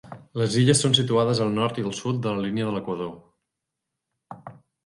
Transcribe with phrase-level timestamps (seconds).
[0.41, 4.51] Les illes són situades al nord i al sud de la línia de l'equador.